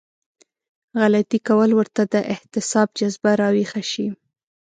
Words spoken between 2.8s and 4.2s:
جذبه راويښه شي.